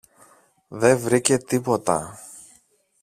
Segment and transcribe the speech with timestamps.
[0.67, 2.19] δε βρήκε τίποτα.